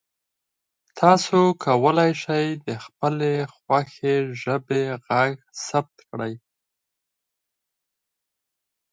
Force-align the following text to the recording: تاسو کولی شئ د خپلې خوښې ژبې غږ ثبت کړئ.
تاسو 0.99 1.39
کولی 1.65 2.11
شئ 2.21 2.45
د 2.67 2.69
خپلې 2.85 3.33
خوښې 3.55 4.15
ژبې 4.41 4.83
غږ 5.07 5.33
ثبت 5.67 5.95
کړئ. 6.09 6.33